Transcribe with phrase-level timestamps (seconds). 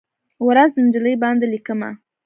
[0.47, 1.89] ورځ، نجلۍ باندې لیکمه